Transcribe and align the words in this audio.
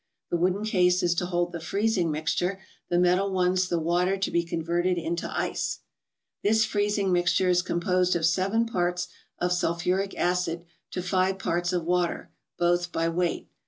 The 0.31 0.37
wooden 0.37 0.63
case 0.63 1.03
is 1.03 1.13
to 1.13 1.27
hold 1.27 1.51
the 1.51 1.59
freezing 1.59 2.09
mixture, 2.09 2.59
the 2.89 2.97
metal 2.97 3.29
ones 3.31 3.67
the 3.69 3.77
water 3.77 4.17
to 4.17 4.31
be 4.31 4.41
converted 4.43 4.97
into 4.97 5.29
ice. 5.29 5.81
This 6.41 6.65
freezing 6.65 7.11
mixture 7.13 7.49
is 7.49 7.61
composed 7.61 8.15
of 8.15 8.25
7 8.25 8.65
parts 8.65 9.09
of 9.37 9.51
sul¬ 9.51 9.75
phuric 9.79 10.15
acid, 10.17 10.65
to 10.89 11.03
5 11.03 11.37
parts 11.37 11.71
of 11.71 11.85
water, 11.85 12.31
both 12.57 12.91
by 12.91 13.09
weight. 13.09 13.47